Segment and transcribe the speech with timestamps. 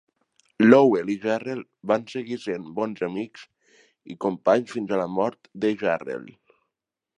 [0.65, 3.45] Lowell i Jarrell van seguir sent bons amics
[4.15, 6.29] i companys fins a la mort de Jarrell.